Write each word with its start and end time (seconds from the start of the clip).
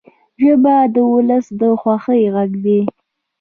ژبه 0.41 0.75
د 0.93 0.95
ولس 1.13 1.45
د 1.59 1.61
خوښۍ 1.81 2.23
غږ 2.35 2.51
دی 2.65 2.81